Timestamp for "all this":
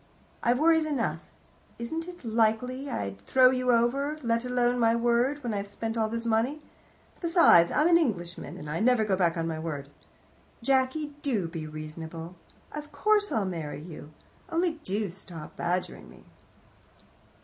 5.95-6.25